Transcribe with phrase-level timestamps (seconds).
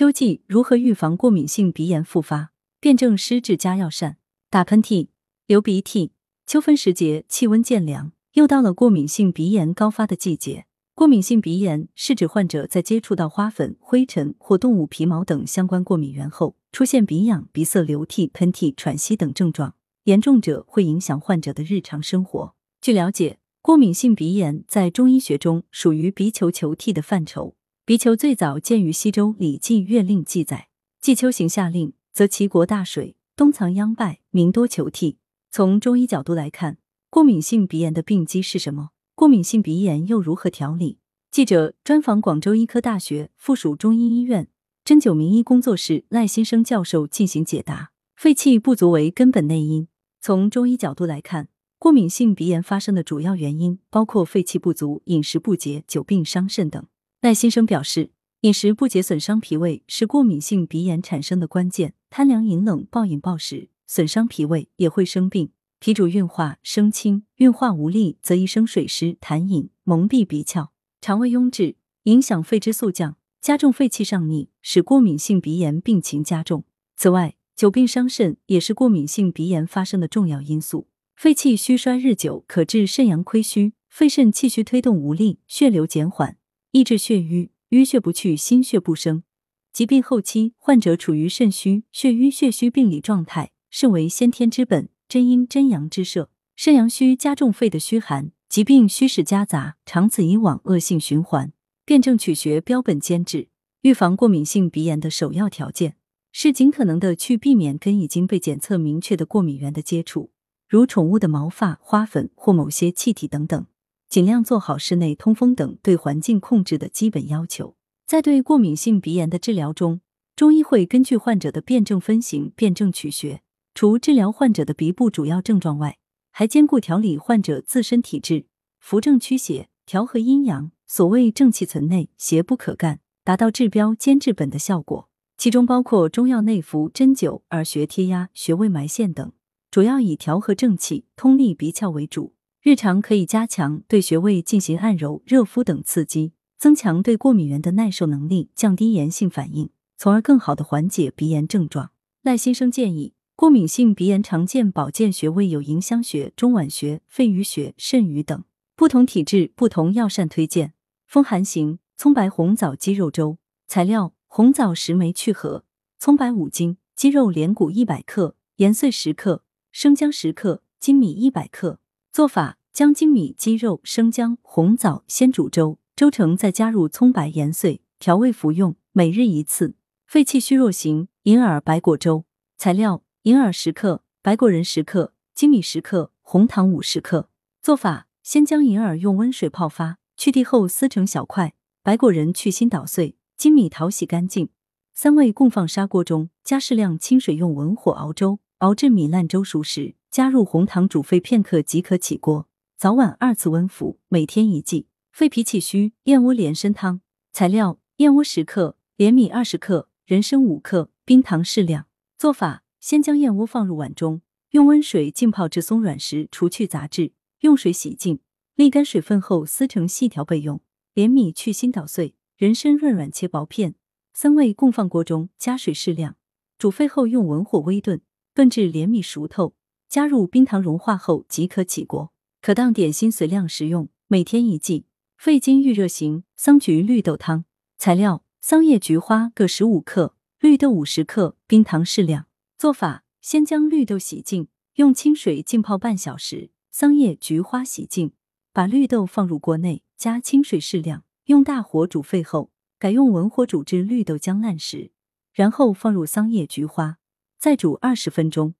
[0.00, 2.52] 秋季如何预防过敏性鼻炎复发？
[2.80, 4.16] 辨证施治加药膳。
[4.48, 5.08] 打喷嚏、
[5.44, 6.12] 流鼻涕。
[6.46, 10.64] 秋分时节，气温渐凉，又到了过敏性鼻炎高发的季节。
[10.94, 19.74] 过敏性鼻炎是指患者在接触到花粉、灰尘或动物皮毛等相关过敏源后，出现鼻痒、鼻塞、流涕、喷嚏、喘息等症状，
[20.04, 22.54] 严重者会影响患者的日常生活。
[22.80, 27.54] 据了解，过敏性鼻炎在中医学中属于鼻球球涕的范畴。
[27.90, 30.68] 鼻球最早见于西周《礼记月令》记载，
[31.00, 35.18] 季秋行下令，则齐国大水，冬藏殃败，民多求替。
[35.50, 36.78] 从中医角度来看，
[37.10, 38.90] 过敏性鼻炎的病机是什么？
[39.16, 41.00] 过敏性鼻炎又如何调理？
[41.32, 44.46] 记者专访广州医科大学附属中医医院
[44.84, 47.90] 针灸名医工作室赖新生教授进行解答。
[48.14, 49.88] 肺气不足为根本内因。
[50.20, 51.48] 从中医角度来看，
[51.80, 56.86] 过敏性鼻炎发生的主要原因包括肺气不足、饮食不节、久病伤肾等。
[57.20, 61.92] 赖先生表示，饮食不节损伤脾胃是过敏性鼻炎产生的关键。
[62.08, 65.50] 贪凉饮冷、暴饮暴食损伤脾胃，也会生病。
[65.80, 70.68] 脾主运化，生清，运化无力，则易生水湿、痰饮，蒙蔽鼻窍；
[71.02, 76.64] 肠胃壅滞，影响肺之速降，加重肺气上逆，使过敏性鼻炎病情加重。
[76.96, 80.88] 此外，久病伤肾也是过敏性鼻炎发生的重要因素。
[81.14, 86.38] 肺气虚衰日久，可致肾阳亏虚，肺肾气虚推动无力，血流减缓，
[86.72, 89.24] 抑制血瘀，瘀血不去，心血不生。
[89.72, 93.52] 疾病后期，患者处于肾虚、血瘀、血虚病理状态。
[93.70, 94.88] 肾为先天之本。
[95.08, 101.52] 真阴真阳之摄，肾阳虚加重肺的虚寒，疾病虚实夹杂，长此以往恶性循环。
[101.84, 103.48] 辨证取穴标本兼治，
[103.80, 105.96] 预防过敏性鼻炎的首要条件
[106.30, 110.30] 是尽可能的去避免跟已经被检测明确的过敏源的接触，
[110.68, 113.66] 如宠物的毛发、花粉或某些气体等等，
[114.10, 117.76] 尽量做好室内通风等对环境控制的基本要求。
[118.08, 120.00] 在对过敏性鼻炎的治疗中，
[120.34, 123.42] 中医会根据患者的辨证分型，辨证取穴。
[123.72, 125.98] 除治疗患者的鼻部主要症状外，
[126.32, 128.46] 还兼顾调理患者自身体质，
[128.80, 130.72] 扶正驱邪，调和阴阳。
[130.88, 135.08] 所谓正气存内，邪不可干，达到治标兼治本的效果。
[135.38, 139.32] 其中包括中药内服、针灸、耳穴贴压、穴位埋线等，
[139.70, 142.34] 主要以调和正气、通利鼻窍为主。
[142.62, 151.90] 日常可以加强对穴位进行按揉、热敷等刺激，增强对过敏源的耐受能力，降低炎性反应，从而更好的缓解鼻炎症状。
[152.22, 153.14] 赖先生建议。
[153.34, 158.44] 过敏性鼻炎常见保健穴位有迎香穴、中脘穴、肺俞穴、肾俞等。
[158.76, 160.74] 不同体质不同药膳推荐。
[161.06, 163.38] 风寒型葱白红枣鸡肉粥。
[163.66, 165.64] 材料：红枣十枚去核，
[165.98, 171.80] 葱白五斤，鸡肉连骨一百克，盐碎十克，生姜十克，粳米一百克。
[172.12, 179.76] 做法：将粳米、鸡肉、生姜、红枣先煮粥，粥成再加入葱白、盐碎，调味服用，每日一次。
[180.06, 182.24] 肺气虚弱型银耳白果粥。
[182.58, 183.04] 材料。
[183.24, 187.28] 银耳十克，白果仁十克，粳米十克，红糖五十克。
[187.60, 191.50] 做法：先将银耳用温水泡发，去蒂后撕成小块；
[191.82, 194.48] 白果仁去心捣碎，粳米淘洗干净。
[194.94, 202.48] 三味共放砂锅中，加适量清水，用文火熬粥，熬至米烂粥熟时，加入红糖煮沸片刻即可起锅。
[202.76, 204.88] 早晚二次温服，每天一剂。
[205.12, 207.00] 肺脾气虚，燕窝莲参汤。
[207.32, 211.86] 材料：燕窝十克，莲米二十克，人参五克，冰糖适量。
[212.18, 212.64] 做法。
[212.80, 214.22] 先将燕窝放入碗中，
[214.52, 218.20] 用温水浸泡至松软时，除去杂质，用水洗净，
[218.56, 220.62] 沥干水分后撕成细条备用。
[220.94, 223.74] 莲米去心捣碎，人参润软切薄片，
[224.14, 226.16] 三味共放锅中，加水适量，
[226.56, 228.00] 煮沸后用文火微炖，
[228.32, 229.52] 炖至莲米熟透，
[229.90, 232.12] 加入冰糖融化后即可起锅。
[232.40, 234.86] 可当点心随量食用，每天一剂。
[235.18, 237.44] 肺经预热型桑菊绿豆汤。
[237.76, 242.26] 材料：桑叶、菊花各十五克，绿豆五十克，冰糖适量。
[242.56, 244.46] 做法：先将绿豆洗净，
[244.76, 248.12] 用清水浸泡半小时；桑叶、菊花洗净，
[248.52, 254.92] 把绿豆放入锅内，加清水适量，用大火煮沸后，改用文火煮至绿豆将烂时，
[255.32, 256.98] 然后放入桑叶、菊花，
[257.38, 258.54] 再煮二十分钟，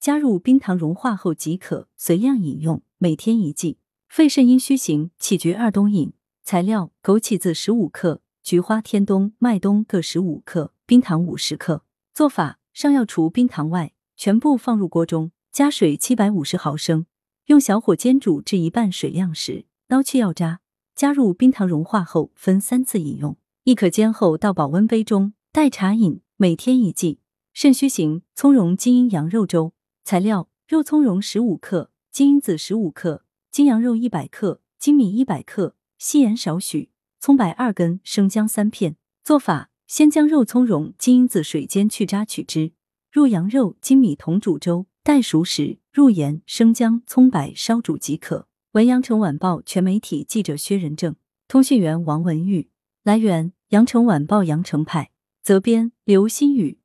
[0.00, 3.78] 加入冰糖融化后即可，随量饮用，每天一剂。
[4.08, 6.12] 肺肾阴虚型杞菊二冬饮。
[6.42, 11.84] 材料：枸杞子十五克，菊花、天冬、麦冬各十五克，冰糖五十克。
[12.14, 12.58] 做法。
[12.72, 17.06] 上药除冰糖外，全部放入锅中，加水七百五十毫升，
[17.46, 20.60] 用小火煎煮至一半水量时，捞去药渣，
[20.94, 23.38] 加入冰糖融化后，分三次饮用。
[23.64, 27.20] 亦可煎后倒保温杯中，代茶饮，每天一剂。
[27.54, 29.72] 肾虚型葱蓉金银羊肉粥。
[30.06, 38.94] 材料：肉苁蓉十五克，金银子十五克，金羊肉一百克，粳米一百克，细盐少许，葱白二根，生姜三片。
[39.24, 39.70] 做法。
[39.88, 42.70] 先将肉苁蓉、金银子水煎去渣取汁，
[43.10, 48.46] 入羊肉、精米同煮粥，待熟时入盐、生姜、葱白烧煮即可。
[48.72, 51.16] 文阳城晚报全媒体记者薛仁正，
[51.48, 52.70] 通讯员王文玉。
[53.02, 55.10] 来源：羊城晚报羊城派，
[55.42, 56.78] 责编：刘新宇。